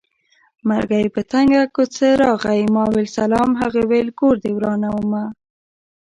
مرګی 0.69 1.05
په 1.15 1.21
تنګه 1.31 1.63
کوڅه 1.75 2.07
راغی 2.23 2.61
ما 2.73 2.83
وېل 2.93 3.07
سلام 3.17 3.49
هغه 3.61 3.81
وېل 3.89 4.09
کور 4.19 4.35
دې 4.43 4.51
ورانومه 4.55 5.23